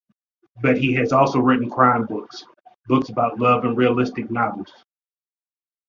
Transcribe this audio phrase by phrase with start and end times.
[0.63, 2.43] But he has also written crime-books,
[2.87, 4.73] books about love and realistic novels.